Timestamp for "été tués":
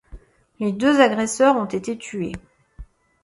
1.67-2.31